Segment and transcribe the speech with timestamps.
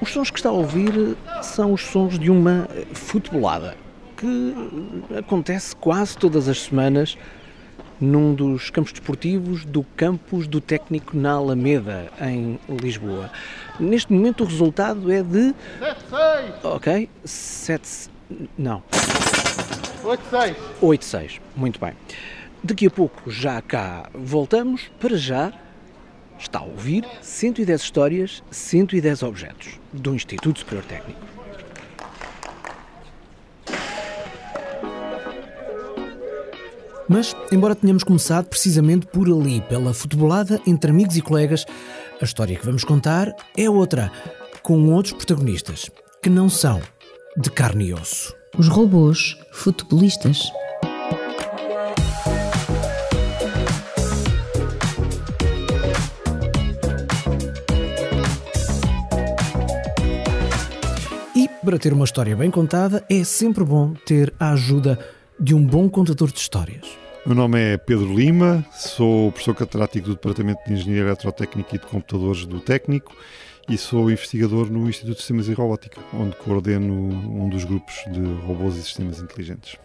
[0.00, 3.76] Os sons que está a ouvir são os sons de uma futebolada
[4.16, 4.54] que
[5.18, 7.16] acontece quase todas as semanas
[8.00, 13.30] num dos campos desportivos do campus do técnico na Alameda, em Lisboa.
[13.80, 15.54] Neste momento o resultado é de.
[15.80, 16.52] 7-6!
[16.64, 18.10] Ok, 7.
[18.56, 18.82] Não,
[20.04, 20.56] 8-6!
[20.82, 21.40] 8-6.
[21.54, 21.92] Muito bem.
[22.62, 24.90] Daqui a pouco já cá voltamos.
[25.00, 25.52] Para já
[26.38, 31.36] está a ouvir 110 histórias, 110 objetos do Instituto Superior Técnico.
[37.08, 41.64] Mas, embora tenhamos começado precisamente por ali, pela futebolada entre amigos e colegas,
[42.20, 44.10] a história que vamos contar é outra,
[44.62, 45.88] com outros protagonistas,
[46.20, 46.82] que não são
[47.36, 48.34] de carne e osso.
[48.58, 50.50] Os robôs futebolistas.
[61.66, 64.96] Para ter uma história bem contada, é sempre bom ter a ajuda
[65.38, 66.86] de um bom contador de histórias.
[67.26, 71.86] Meu nome é Pedro Lima, sou professor catedrático do Departamento de Engenharia Eletrotécnica e de
[71.86, 73.12] Computadores do Técnico
[73.68, 78.20] e sou investigador no Instituto de Sistemas e Robótica, onde coordeno um dos grupos de
[78.46, 79.76] robôs e sistemas inteligentes.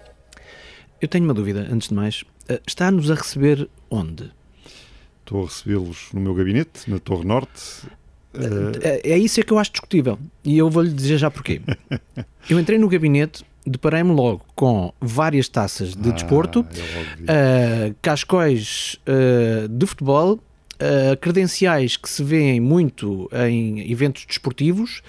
[1.02, 2.24] Eu tenho uma dúvida, antes de mais.
[2.48, 4.32] Eh, Está-nos a receber onde?
[5.22, 7.88] Estou a recebê-los no meu gabinete, na Torre Norte.
[8.34, 10.18] Eh, É é isso é que eu acho discutível.
[10.44, 11.62] E eu vou-lhe dizer já porquê.
[12.50, 19.68] Eu entrei no gabinete, deparei-me logo com várias taças de ah, desporto, uh, cascóis uh,
[19.68, 20.40] de futebol,
[20.82, 25.02] uh, credenciais que se vêem muito em eventos desportivos,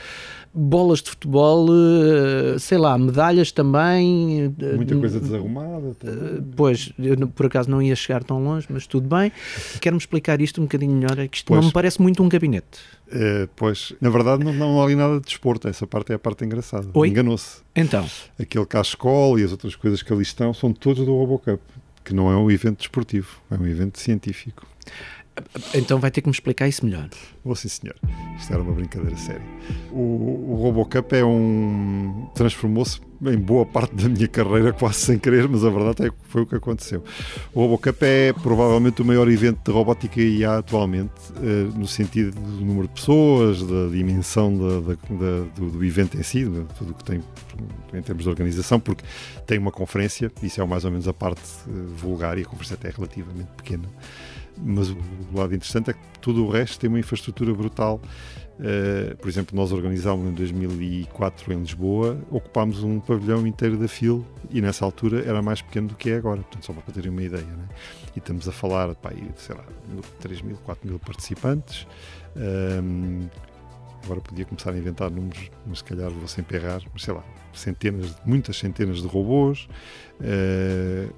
[0.54, 4.46] bolas de futebol, uh, sei lá, medalhas também.
[4.48, 5.94] uh, Muita coisa desarrumada.
[5.98, 6.42] também.
[6.54, 9.32] Pois, eu não- por acaso não ia chegar tão longe, mas tudo bem.
[9.80, 11.66] Quero-me explicar isto um bocadinho melhor, é que isto não Pois.
[11.66, 12.78] me parece muito um gabinete.
[13.14, 15.68] Eh, pois, na verdade, não, não há ali nada de desporto.
[15.68, 16.88] Essa parte é a parte engraçada.
[17.06, 17.58] Enganou-se.
[17.76, 18.06] Então,
[18.38, 21.60] Aquele cascol e as outras coisas que ali estão são todos do Robocup,
[22.04, 24.66] que não é um evento desportivo, é um evento científico.
[25.74, 27.08] Então vai ter que me explicar isso melhor.
[27.44, 27.96] Vou sim, senhor.
[28.38, 29.42] Isto era uma brincadeira séria.
[29.90, 29.96] O,
[30.52, 32.28] o Robocup é um.
[32.34, 36.16] transformou-se em boa parte da minha carreira, quase sem querer, mas a verdade é que
[36.24, 37.04] foi o que aconteceu.
[37.54, 42.64] O Robocup é provavelmente o maior evento de robótica IA atualmente, eh, no sentido do
[42.64, 46.90] número de pessoas, da dimensão da- da- da- do, do evento em si, de tudo
[46.90, 47.22] o que tem
[47.94, 49.04] em termos de organização, porque
[49.46, 52.74] tem uma conferência, isso é mais ou menos a parte eh, vulgar e a conferência
[52.74, 53.84] até é relativamente pequena
[54.56, 54.96] mas o
[55.34, 58.00] lado interessante é que tudo o resto tem uma infraestrutura brutal.
[58.58, 64.24] Uh, por exemplo, nós organizámos em 2004 em Lisboa, ocupámos um pavilhão inteiro da FIL
[64.50, 67.22] e nessa altura era mais pequeno do que é agora, portanto, só para terem uma
[67.22, 67.42] ideia.
[67.42, 67.68] Né?
[68.14, 69.64] E estamos a falar, pá, aí, sei lá,
[70.20, 71.86] 3 mil, 4 mil participantes.
[72.36, 73.28] Um,
[74.04, 77.24] agora podia começar a inventar números, mas se calhar vou sem perrar, mas sei lá,
[77.52, 79.68] centenas, muitas centenas de robôs.
[80.20, 81.12] uh,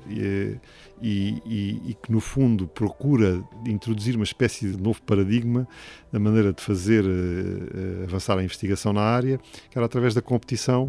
[1.02, 5.68] e, e- e que no fundo procura introduzir uma espécie de novo paradigma
[6.14, 9.36] da maneira de fazer eh, avançar a investigação na área,
[9.68, 10.88] que era através da competição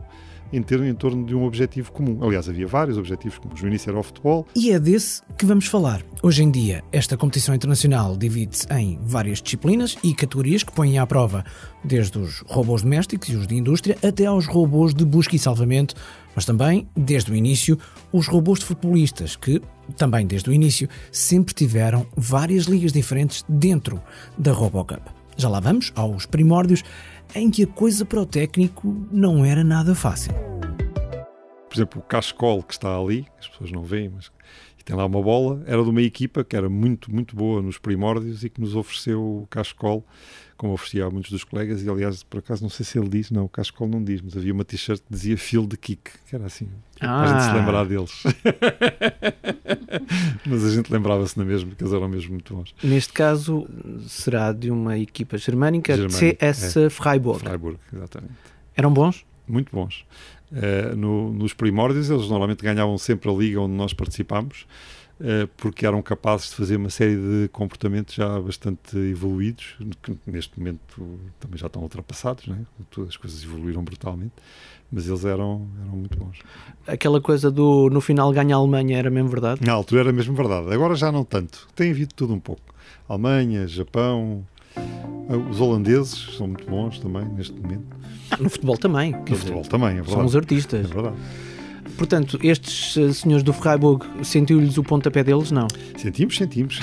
[0.54, 2.24] em, ter, em torno de um objetivo comum.
[2.24, 3.60] Aliás, havia vários objetivos comuns.
[3.60, 6.04] No início era o futebol, E é desse que vamos falar.
[6.22, 11.08] Hoje em dia, esta competição internacional divide-se em várias disciplinas e categorias que põem à
[11.08, 11.44] prova
[11.84, 15.96] desde os robôs domésticos e os de indústria até aos robôs de busca e salvamento,
[16.36, 17.80] mas também, desde o início,
[18.14, 19.60] os robôs de futebolistas que,
[19.98, 24.02] também desde o início, sempre tiveram várias ligas diferentes dentro
[24.38, 25.02] da RoboCup.
[25.38, 26.84] Já lá vamos aos primórdios
[27.34, 30.34] em que a coisa para o técnico não era nada fácil.
[31.68, 34.32] por exemplo, o Cascol que está ali, as pessoas não veem, mas
[34.86, 38.44] tem lá uma bola, era de uma equipa que era muito, muito boa nos primórdios
[38.44, 40.06] e que nos ofereceu o Cascol,
[40.58, 43.30] como oferecia a muitos dos colegas, e aliás, por acaso, não sei se ele diz,
[43.32, 46.46] não, o Cascol não diz, mas havia uma t-shirt que dizia Field Kick, que era
[46.46, 46.68] assim,
[46.98, 47.54] para a gente se Ah.
[47.56, 48.24] lembrar deles.
[50.46, 52.74] mas a gente lembrava-se na mesma, porque eles eram mesmo muito bons.
[52.84, 53.68] Neste caso,
[54.08, 57.40] será de uma equipa germânica, Germânica, CS Freiburg.
[57.40, 58.34] Freiburg, exatamente.
[58.76, 59.26] Eram bons?
[59.48, 60.04] muito bons.
[60.56, 64.66] Eh, no- nos primórdios, eles normalmente ganhavam sempre a liga onde nós participámos,
[65.58, 70.80] porque eram capazes de fazer uma série de comportamentos já bastante evoluídos, que neste momento
[71.40, 72.66] também já estão ultrapassados, né?
[72.92, 74.34] Todas as coisas evoluíram brutalmente,
[74.92, 76.40] mas eles eram, eram muito bons.
[76.86, 79.66] Aquela coisa do no final ganha a Alemanha era mesmo verdade?
[79.66, 81.68] Na altura era mesmo verdade, agora já não tanto.
[81.76, 82.76] Tem havido tudo um pouco.
[83.08, 84.46] Alemanha, Japão,
[84.76, 87.86] eh, os holandeses são muito bons também neste momento.
[88.32, 89.12] Ah, no futebol também.
[89.12, 90.12] No dizer, futebol também, é verdade.
[90.14, 90.86] São os artistas.
[90.86, 91.16] É verdade.
[91.96, 95.52] Portanto, estes uh, senhores do Freiburg sentiu-lhes o pontapé deles?
[95.52, 95.68] Não.
[95.98, 96.80] Sentimos, sentimos.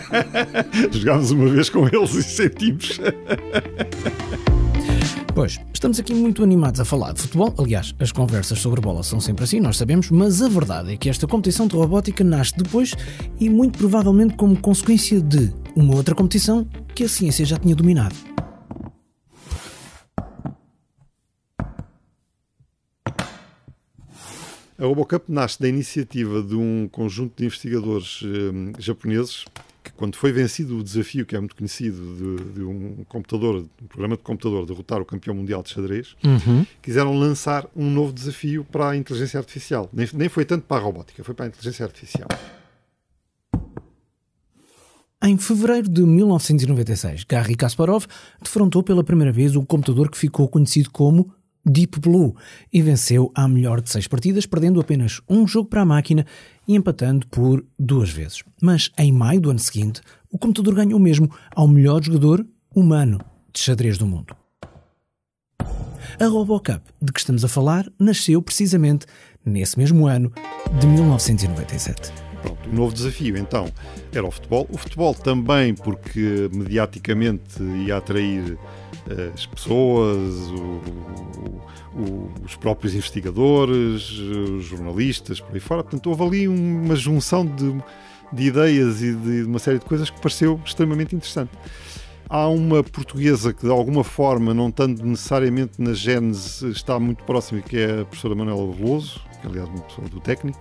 [0.92, 3.00] Jogámos uma vez com eles e sentimos.
[5.34, 7.54] Pois, estamos aqui muito animados a falar de futebol.
[7.56, 11.08] Aliás, as conversas sobre bola são sempre assim, nós sabemos, mas a verdade é que
[11.08, 12.94] esta competição de robótica nasce depois
[13.38, 18.14] e muito provavelmente como consequência de uma outra competição que a ciência já tinha dominado.
[24.80, 29.44] A RoboCup nasce da iniciativa de um conjunto de investigadores eh, japoneses
[29.84, 33.86] que, quando foi vencido o desafio, que é muito conhecido, de, de um computador, um
[33.86, 36.64] programa de computador, derrotar o campeão mundial de xadrez, uhum.
[36.80, 39.86] quiseram lançar um novo desafio para a inteligência artificial.
[39.92, 42.28] Nem, nem foi tanto para a robótica, foi para a inteligência artificial.
[45.22, 48.06] Em fevereiro de 1996, Garry Kasparov
[48.42, 51.30] defrontou pela primeira vez o computador que ficou conhecido como
[51.64, 52.34] Deep Blue
[52.72, 56.26] e venceu a melhor de seis partidas, perdendo apenas um jogo para a máquina
[56.66, 58.42] e empatando por duas vezes.
[58.60, 63.20] Mas em maio do ano seguinte, o computador ganhou mesmo ao melhor jogador humano
[63.52, 64.34] de xadrez do mundo.
[66.18, 69.06] A RoboCup de que estamos a falar nasceu precisamente
[69.44, 70.32] nesse mesmo ano
[70.80, 72.29] de 1997.
[72.42, 73.70] Pronto, o novo desafio então
[74.12, 74.66] era o futebol.
[74.70, 80.80] O futebol também porque mediaticamente ia atrair uh, as pessoas, o,
[81.98, 85.82] o, os próprios investigadores, os jornalistas, por aí fora.
[85.82, 87.74] Portanto, houve ali uma junção de,
[88.32, 91.50] de ideias e de uma série de coisas que pareceu extremamente interessante.
[92.32, 97.60] Há uma portuguesa que, de alguma forma, não estando necessariamente na gênese, está muito próxima,
[97.60, 100.60] que é a professora Manuela Veloso, que aliás é uma pessoa do técnico,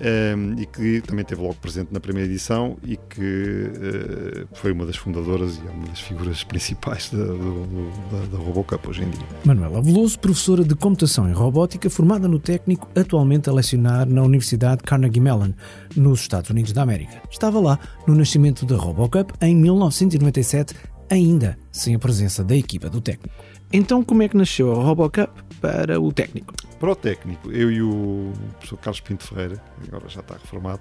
[0.00, 4.86] um, e que também esteve logo presente na primeira edição e que uh, foi uma
[4.86, 9.10] das fundadoras e é uma das figuras principais da, do, da, da Robocup hoje em
[9.10, 9.26] dia.
[9.44, 14.82] Manuela Veloso, professora de computação e robótica, formada no técnico, atualmente a lecionar na Universidade
[14.82, 15.52] Carnegie Mellon,
[15.96, 17.20] nos Estados Unidos da América.
[17.30, 20.74] Estava lá no nascimento da Robocup em 1997,
[21.10, 23.34] ainda sem a presença da equipa do técnico.
[23.72, 25.30] Então, como é que nasceu a Robocup
[25.60, 26.54] para o técnico?
[26.78, 30.80] Para o técnico, eu e o professor Carlos Pinto Ferreira, agora já está reformado,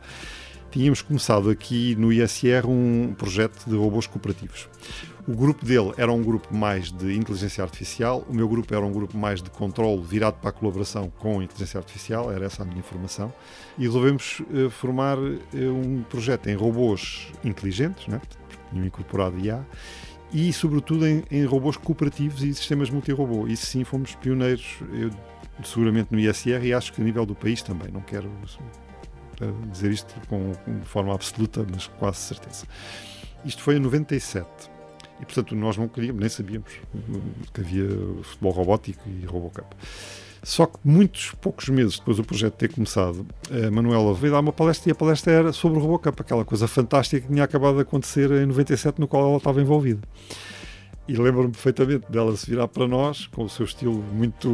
[0.70, 4.70] tínhamos começado aqui no ISR um projeto de robôs cooperativos.
[5.28, 8.92] O grupo dele era um grupo mais de inteligência artificial, o meu grupo era um
[8.92, 12.66] grupo mais de controle virado para a colaboração com a inteligência artificial, era essa a
[12.66, 13.34] minha formação,
[13.76, 18.22] e resolvemos uh, formar uh, um projeto em robôs inteligentes, né?
[18.70, 19.66] tinham incorporado IA,
[20.32, 23.48] e, sobretudo, em, em robôs cooperativos e sistemas multirobô.
[23.48, 25.10] Isso sim fomos pioneiros, eu,
[25.64, 27.90] seguramente no ISR e acho que a nível do país também.
[27.92, 28.30] Não quero
[29.42, 32.66] eh, dizer isto com, com, de forma absoluta, mas quase certeza.
[33.46, 34.48] Isto foi em 97.
[35.20, 36.72] E, portanto, nós não queríamos, nem sabíamos
[37.54, 37.88] que havia
[38.24, 39.66] futebol robótico e Robocup.
[40.48, 44.54] Só que muitos poucos meses depois do projeto ter começado, a Manuela veio dar uma
[44.54, 47.82] palestra e a palestra era sobre o Robocop, aquela coisa fantástica que tinha acabado de
[47.82, 50.00] acontecer em 97, no qual ela estava envolvida.
[51.06, 54.50] E lembro-me perfeitamente dela se virar para nós, com o seu estilo muito.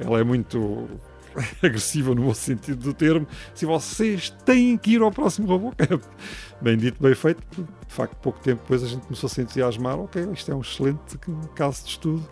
[0.00, 0.88] Ela é muito
[1.62, 3.26] agressiva no bom sentido do termo.
[3.54, 6.00] Se vocês têm que ir ao próximo Robocop.
[6.62, 7.42] Bem dito, bem feito.
[7.54, 9.98] De facto, pouco tempo depois a gente começou a se entusiasmar.
[10.00, 11.18] Ok, isto é um excelente
[11.54, 12.26] caso de estudo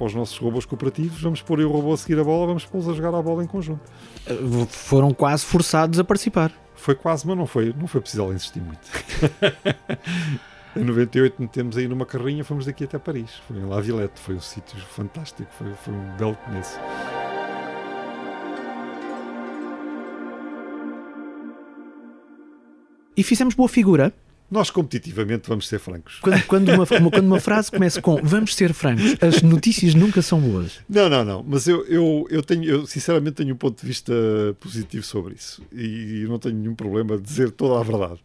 [0.00, 2.88] para os nossos robôs cooperativos, vamos pôr o robô a seguir a bola, vamos pô-los
[2.88, 3.82] a jogar a bola em conjunto.
[4.70, 6.50] Foram quase forçados a participar.
[6.74, 8.80] Foi quase, mas não foi, não foi preciso ela insistir muito.
[10.74, 13.30] em 98 metemos aí numa carrinha, fomos daqui até Paris.
[13.46, 16.80] Foi em La Villette, foi um sítio fantástico, foi, foi um belo começo.
[23.14, 24.14] E fizemos boa figura.
[24.50, 26.18] Nós, competitivamente, vamos ser francos.
[26.20, 30.40] Quando, quando, uma, quando uma frase começa com vamos ser francos, as notícias nunca são
[30.40, 30.80] boas.
[30.88, 31.44] Não, não, não.
[31.46, 34.12] Mas eu, eu, eu, tenho, eu sinceramente tenho um ponto de vista
[34.58, 35.62] positivo sobre isso.
[35.72, 38.20] E não tenho nenhum problema de dizer toda a verdade.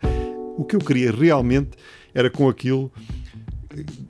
[0.58, 1.72] O que eu queria realmente
[2.14, 2.92] era com aquilo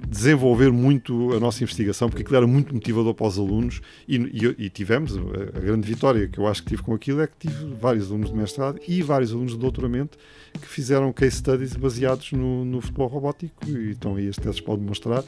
[0.07, 4.65] desenvolver muito a nossa investigação, porque aquilo era muito motivador para os alunos e, e,
[4.65, 7.73] e, tivemos a, grande vitória que eu acho que tive com aquilo é que tive
[7.79, 10.17] vários alunos de mestrado e vários alunos de doutoramento
[10.53, 14.85] que fizeram case studies baseados no, no futebol robótico e então aí as teses podem
[14.85, 15.23] mostrar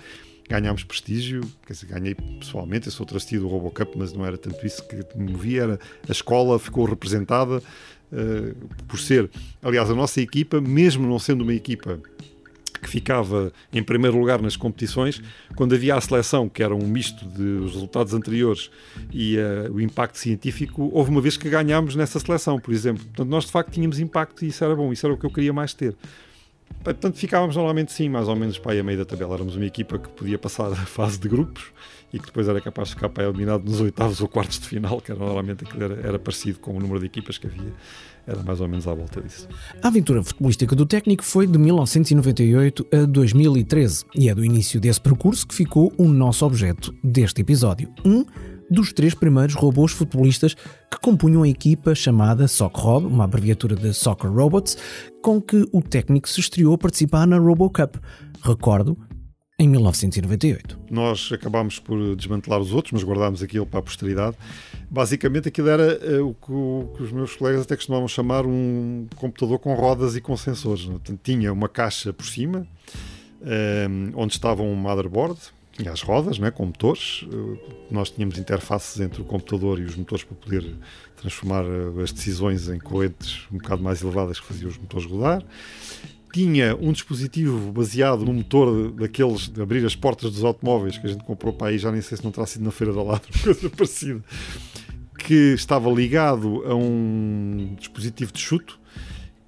[0.50, 4.66] ganhámos prestígio, quer dizer, ganhei pessoalmente, eu sou trustee do Robocup, mas não era tanto
[4.66, 9.30] isso que me movia, era a escola ficou representada uh, por ser,
[9.62, 12.00] aliás, a nossa equipa, mesmo não sendo uma equipa
[12.82, 15.22] que ficava em primeiro lugar nas competições,
[15.56, 18.70] quando havia a seleção, que era um misto dos resultados anteriores
[19.12, 23.04] e uh, o impacto científico, houve uma vez que ganhámos nessa seleção, por exemplo.
[23.06, 25.32] Portanto, nós de facto tínhamos impacto e isso era bom, isso era o que eu
[25.32, 25.96] queria mais ter.
[26.84, 29.36] Portanto, ficávamos normalmente sim, mais ou menos para aí a meio da tabela.
[29.36, 31.66] Éramos uma equipa que podia passar a fase de grupos
[32.14, 35.02] e que depois era capaz de ficar para eliminado nos oitavos ou quartos de final,
[35.02, 37.74] que era, normalmente era, era parecido com o número de equipas que havia.
[38.26, 39.48] Era mais ou menos à volta disso.
[39.82, 45.02] A aventura futebolística do técnico foi de 1998 a 2013 e é do início desse
[45.02, 47.90] percurso que ficou o nosso objeto deste episódio.
[48.06, 48.26] Um
[48.70, 54.32] dos três primeiros robôs futebolistas que compunham a equipa chamada SocRob, uma abreviatura de Soccer
[54.32, 54.78] Robots,
[55.22, 58.00] com que o técnico se estreou a participar na RoboCup.
[58.44, 58.98] Recordo,
[59.60, 60.80] em 1998.
[60.92, 64.38] Nós acabámos por desmantelar os outros, mas guardámos aquilo para a posteridade.
[64.90, 69.08] Basicamente, aquilo era uh, o, que, o, que, os meus colegas até costumavam chamar um
[69.16, 70.86] computador com rodas e com sensores.
[70.86, 72.68] Portanto, tinha uma caixa por cima,
[73.42, 75.40] um, eh, onde estava um motherboard,
[75.78, 77.24] tinha as rodas, né, com motores.
[77.24, 77.58] Uh,
[77.90, 80.76] nós tínhamos interfaces entre o computador e os motores para poder
[81.16, 85.44] transformar uh, as decisões em correntes um bocado mais elevadas que faziam os motores rodar
[86.38, 91.10] tinha um dispositivo baseado no motor daqueles de abrir as portas dos automóveis que a
[91.10, 93.28] gente comprou para aí, já nem sei se não terá sido na Feira da Lata,
[93.44, 94.24] coisa parecida,
[95.18, 98.80] que estava ligado a um dispositivo de chuto.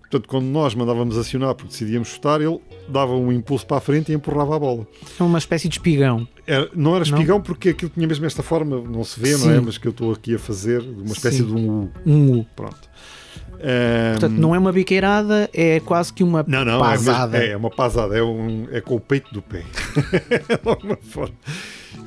[0.10, 4.12] Portanto, quando nós mandávamos acionar porque decidíamos chutar, ele dava um impulso para a frente
[4.12, 4.88] e empurrava a bola.
[5.20, 6.28] É uma espécie de espigão.
[6.48, 7.44] Era, não era espigão não?
[7.44, 9.48] porque aquilo tinha mesmo esta forma, não se vê, Sim.
[9.48, 9.60] não é?
[9.60, 11.46] Mas que eu estou aqui a fazer, uma espécie Sim.
[11.46, 11.90] de um U.
[12.08, 12.46] Um U.
[12.56, 12.90] Pronto.
[14.12, 17.38] Portanto, não é uma biqueirada, é quase que uma não, não, pasada.
[17.38, 19.64] É, é, uma pasada, é, um, é com o peito do pé.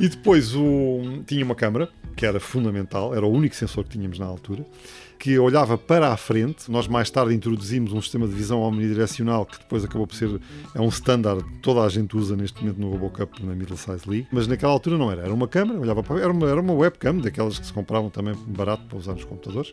[0.00, 4.18] E depois o, tinha uma câmara, que era fundamental, era o único sensor que tínhamos
[4.18, 4.64] na altura,
[5.22, 6.68] que olhava para a frente.
[6.68, 10.40] Nós mais tarde introduzimos um sistema de visão omnidirecional que depois acabou por ser
[10.74, 14.26] é um standard toda a gente usa neste momento no RoboCup na Middle Size League,
[14.32, 15.22] mas naquela altura não era.
[15.22, 18.34] Era uma câmera, olhava para era uma, era uma webcam daquelas que se compravam também
[18.48, 19.72] barato para usar nos computadores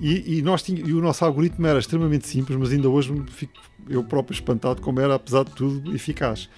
[0.00, 3.52] e, e, nós tinha, e o nosso algoritmo era extremamente simples, mas ainda hoje fico
[3.88, 6.50] eu próprio espantado como era, apesar de tudo, eficaz.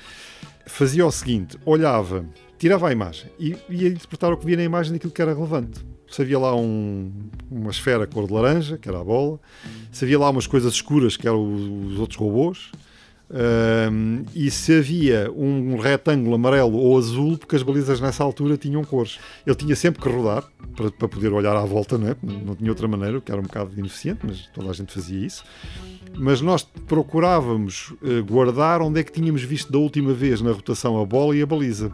[0.65, 2.25] Fazia o seguinte: olhava,
[2.59, 5.98] tirava a imagem e ia interpretar o que via na imagem daquilo que era relevante.
[6.11, 7.13] Se havia lá um,
[7.51, 9.39] uma esfera cor de laranja, que era a bola,
[9.93, 12.71] se havia lá umas coisas escuras, que eram os, os outros robôs,
[14.35, 19.19] e se havia um retângulo amarelo ou azul, porque as balizas nessa altura tinham cores.
[19.47, 20.45] Ele tinha sempre que rodar
[20.75, 22.17] para, para poder olhar à volta, não, é?
[22.23, 25.45] não tinha outra maneira, que era um bocado ineficiente, mas toda a gente fazia isso.
[26.17, 31.01] Mas nós procurávamos uh, guardar onde é que tínhamos visto da última vez na rotação
[31.01, 31.93] a bola e a baliza.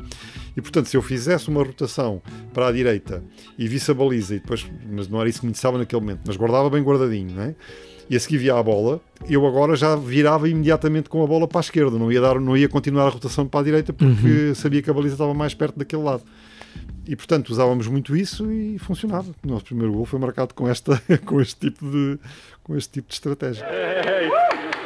[0.57, 2.23] E portanto, se eu fizesse uma rotação
[2.53, 3.25] para a direita
[3.59, 6.21] e visse a baliza, e depois, mas não era isso que me interessava naquele momento,
[6.27, 7.55] mas guardava bem guardadinho, não é?
[8.09, 11.61] E a seguir via a bola, eu agora já virava imediatamente com a bola para
[11.61, 14.55] a esquerda, não ia, dar, não ia continuar a rotação para a direita porque uhum.
[14.55, 16.23] sabia que a baliza estava mais perto daquele lado.
[17.07, 19.31] E portanto usávamos muito isso e funcionava.
[19.45, 22.19] O nosso primeiro gol foi marcado com, esta, com, este, tipo de,
[22.63, 23.65] com este tipo de estratégia.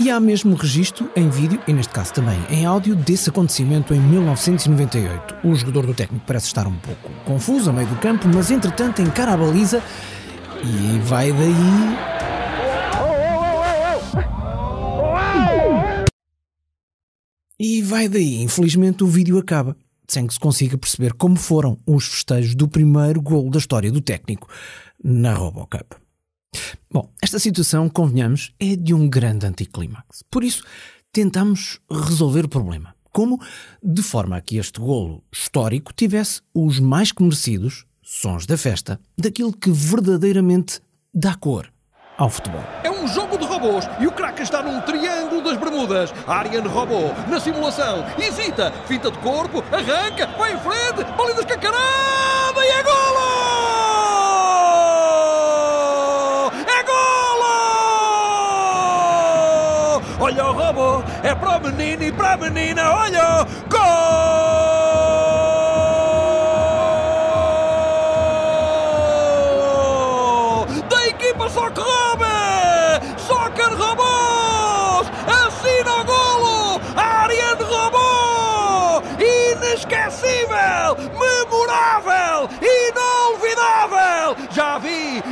[0.00, 4.00] E há mesmo registro em vídeo, e neste caso também em áudio, desse acontecimento em
[4.00, 5.36] 1998.
[5.44, 9.00] O jogador do técnico parece estar um pouco confuso a meio do campo, mas entretanto
[9.00, 9.80] encara a baliza
[10.64, 11.54] e vai daí.
[17.58, 19.76] E vai daí, infelizmente o vídeo acaba,
[20.08, 24.00] sem que se consiga perceber como foram os festejos do primeiro gol da história do
[24.00, 24.48] técnico
[25.02, 25.96] na Robocup.
[26.90, 30.22] Bom, esta situação, convenhamos, é de um grande anticlímax.
[30.30, 30.64] Por isso,
[31.12, 32.94] tentamos resolver o problema.
[33.12, 33.40] Como?
[33.82, 39.00] De forma a que este golo histórico tivesse os mais que merecidos sons da festa,
[39.16, 40.80] daquilo que verdadeiramente
[41.12, 41.72] dá cor
[42.18, 42.62] ao futebol.
[42.82, 46.12] É um jogo de robôs e o craque está num triângulo das bermudas.
[46.26, 52.68] Ariane Robô, na simulação, hesita, finta de corpo, arranca, vai em frente, bola descancarada e
[52.68, 52.94] é golo!
[56.68, 57.04] É golo!
[60.20, 63.46] Olha o robô, é para o menino e para a menina, olha!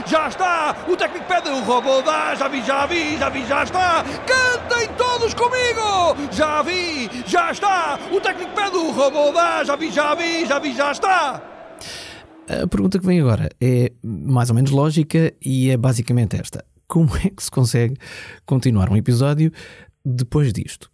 [0.07, 0.77] Já está!
[0.89, 4.05] O técnico pede o robô dá, já vi, já vi, já vi, já está!
[4.05, 6.31] Cantem todos comigo!
[6.31, 7.99] Já vi, já está!
[8.13, 11.43] O técnico pede o robô dá, já vi, já vi, já vi, já está!
[12.49, 17.17] A pergunta que vem agora é mais ou menos lógica e é basicamente esta: como
[17.17, 17.97] é que se consegue
[18.45, 19.51] continuar um episódio
[20.05, 20.91] depois disto?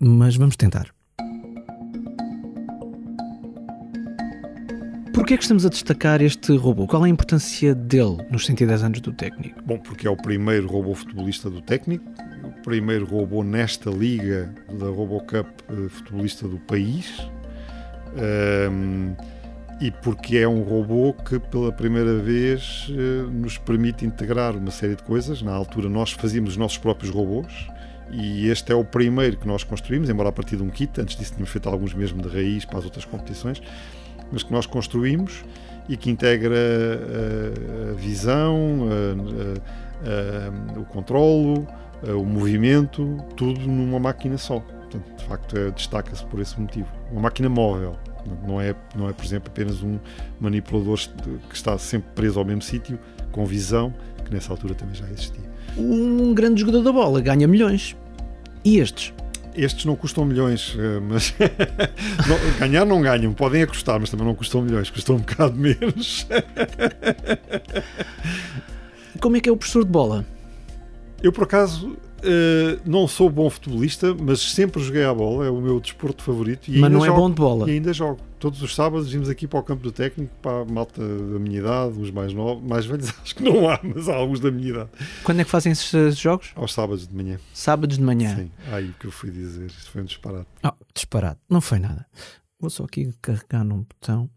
[0.00, 0.97] Mas vamos tentar.
[5.28, 6.86] Porquê é que estamos a destacar este robô?
[6.86, 9.60] Qual é a importância dele nos 110 anos do técnico?
[9.62, 12.02] Bom, porque é o primeiro robô futebolista do técnico,
[12.64, 17.28] primeiro robô nesta liga da RoboCup uh, futebolista do país.
[18.72, 19.14] Um,
[19.82, 24.96] e porque é um robô que pela primeira vez uh, nos permite integrar uma série
[24.96, 25.42] de coisas.
[25.42, 27.52] Na altura nós fazíamos os nossos próprios robôs
[28.10, 31.16] e este é o primeiro que nós construímos, embora a partir de um kit, antes
[31.16, 33.60] disso tínhamos feito alguns mesmo de raiz para as outras competições,
[34.32, 35.44] mas que nós construímos
[35.88, 38.88] e que integra a, a visão,
[40.04, 41.66] a, a, o controlo,
[42.02, 44.60] o movimento, tudo numa máquina só.
[44.60, 46.88] Portanto, de facto, é, destaca-se por esse motivo.
[47.10, 47.96] Uma máquina móvel,
[48.46, 49.98] não é, não é, por exemplo, apenas um
[50.40, 50.98] manipulador
[51.48, 52.98] que está sempre preso ao mesmo sítio,
[53.32, 53.92] com visão,
[54.24, 55.44] que nessa altura também já existia.
[55.76, 57.96] Um grande jogador da bola ganha milhões.
[58.64, 59.12] E estes?
[59.54, 61.34] Estes não custam milhões, eh, mas
[62.28, 65.54] não, ganhar não ganham, podem a custar, mas também não custam milhões, custam um bocado
[65.58, 66.26] menos.
[69.20, 70.24] Como é que é o professor de bola?
[71.22, 75.60] Eu, por acaso, Uh, não sou bom futebolista, mas sempre joguei à bola, é o
[75.60, 76.68] meu desporto favorito.
[76.68, 77.70] mas não é bom de bola.
[77.70, 78.18] E ainda jogo.
[78.38, 81.58] Todos os sábados vimos aqui para o campo do técnico, para a malta da minha
[81.58, 84.68] idade, os mais novos, mais velhos, acho que não há, mas há alguns da minha
[84.68, 84.90] idade.
[85.24, 86.52] Quando é que fazem esses jogos?
[86.54, 87.38] Aos sábados de manhã.
[87.52, 88.36] Sábados de manhã?
[88.36, 90.46] Sim, aí o que eu fui dizer, isto foi um disparate.
[90.64, 92.06] Oh, disparate, não foi nada.
[92.60, 94.30] Vou só aqui carregar num botão.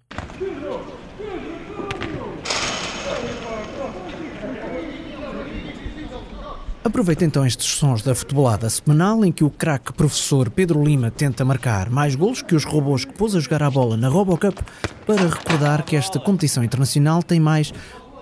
[6.91, 11.45] Aproveita então estes sons da futebolada semanal em que o craque professor Pedro Lima tenta
[11.45, 14.61] marcar mais golos que os robôs que pôs a jogar a bola na RoboCup
[15.07, 17.73] para recordar que esta competição internacional tem mais,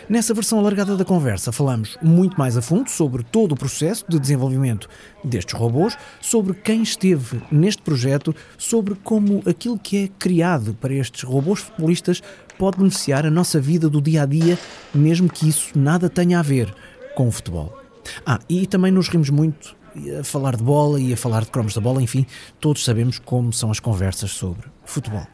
[0.08, 4.18] Nessa versão alargada da conversa, falamos muito mais a fundo sobre todo o processo de
[4.18, 4.88] desenvolvimento
[5.22, 11.22] destes robôs, sobre quem esteve neste projeto, sobre como aquilo que é criado para estes
[11.22, 12.22] robôs futebolistas
[12.58, 14.58] pode beneficiar a nossa vida do dia a dia,
[14.94, 16.72] mesmo que isso nada tenha a ver
[17.14, 17.76] com o futebol.
[18.24, 19.76] Ah, e também nos rimos muito
[20.18, 22.26] a falar de bola e a falar de cromos da bola, enfim,
[22.60, 25.26] todos sabemos como são as conversas sobre futebol.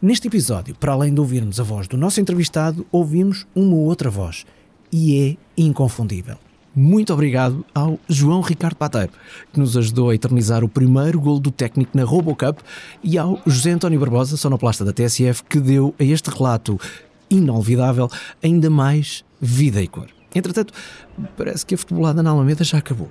[0.00, 4.44] Neste episódio, para além de ouvirmos a voz do nosso entrevistado, ouvimos uma outra voz
[4.92, 6.36] e é inconfundível.
[6.74, 9.12] Muito obrigado ao João Ricardo Pateiro,
[9.50, 12.62] que nos ajudou a eternizar o primeiro gol do técnico na RoboCup,
[13.02, 16.78] e ao José António Barbosa, sonoplasta da TSF, que deu a este relato
[17.30, 18.10] inolvidável
[18.42, 20.08] ainda mais vida e cor.
[20.34, 20.74] Entretanto,
[21.38, 23.08] parece que a futebolada na Alameda já acabou.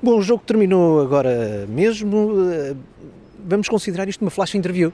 [0.00, 2.30] Bom, o jogo terminou agora mesmo.
[3.44, 4.92] Vamos considerar isto uma flash interview.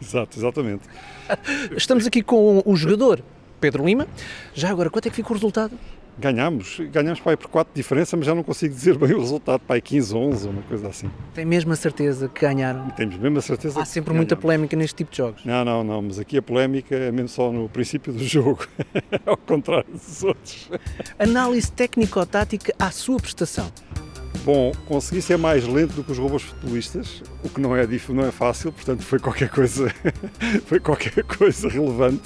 [0.00, 0.82] Exato, exatamente.
[1.76, 3.22] Estamos aqui com o jogador
[3.60, 4.06] Pedro Lima.
[4.52, 5.78] Já agora, quanto é que ficou o resultado?
[6.16, 9.60] Ganhámos, ganhámos aí por 4 de diferença, mas já não consigo dizer bem o resultado,
[9.68, 11.10] aí 15, 11, uma coisa assim.
[11.34, 12.88] Tem mesmo a certeza que ganharam?
[12.90, 15.44] Temos mesmo a certeza Há sempre muita polémica neste tipo de jogos.
[15.44, 18.66] Não, não, não, mas aqui a polémica é mesmo só no princípio do jogo,
[19.26, 20.70] ao contrário dos outros.
[21.18, 23.72] Análise técnico-tática à sua prestação.
[24.44, 28.26] Bom, consegui ser mais lento do que os robôs futebolistas, o que não é, não
[28.26, 29.90] é fácil, portanto foi qualquer coisa,
[30.66, 32.22] foi qualquer coisa relevante.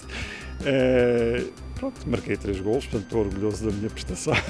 [0.65, 1.45] É,
[1.77, 4.35] pronto, marquei três gols, portanto estou orgulhoso da minha prestação.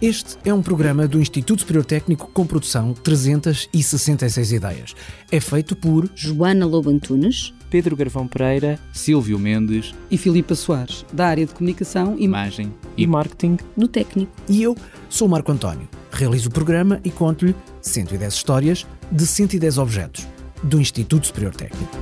[0.00, 4.94] Este é um programa do Instituto Superior Técnico com produção 366 ideias.
[5.30, 11.26] É feito por Joana Lobo Antunes, Pedro Garvão Pereira, Silvio Mendes e Filipa Soares, da
[11.26, 14.30] área de comunicação, imagem e marketing no técnico.
[14.48, 14.76] E eu
[15.08, 15.88] sou o Marco António.
[16.12, 20.24] Realizo o programa e conto-lhe 110 histórias de 110 objetos
[20.62, 21.98] do Instituto Superior Técnico.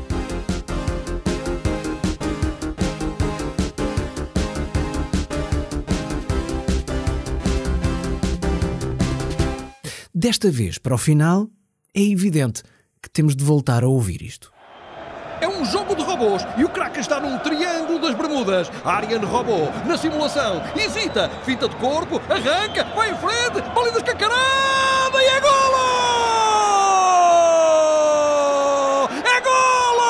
[10.14, 11.48] Desta vez, para o final,
[11.94, 12.62] é evidente
[13.02, 14.52] que temos de voltar a ouvir isto.
[15.42, 18.70] É um jogo de robôs e o craque está num triângulo das Bermudas.
[18.84, 25.26] Ariane robô na simulação, hesita, finta de corpo, arranca, vai em frente, bola descancarada e
[25.26, 25.82] é golo!
[29.24, 30.02] É golo!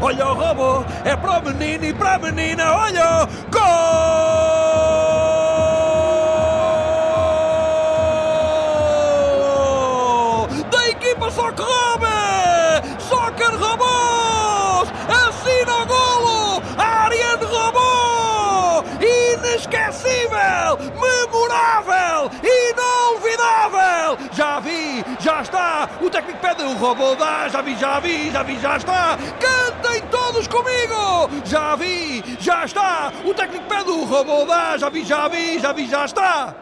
[0.00, 0.84] Olha o robô!
[1.04, 3.28] É para o menino e para a menina, olha!
[25.26, 25.98] Já está!
[26.00, 27.48] O técnico pede o robô dá!
[27.48, 29.16] Já vi, já vi, já vi, já está!
[29.16, 31.44] Cantem todos comigo!
[31.44, 33.12] Já vi, já está!
[33.24, 34.78] O técnico pede o robô dá!
[34.78, 36.54] Já vi, já vi, já vi, já está!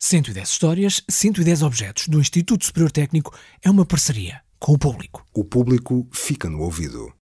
[0.00, 5.24] 110 histórias, 110 objetos do Instituto Superior Técnico é uma parceria com o público.
[5.32, 7.21] O público fica no ouvido.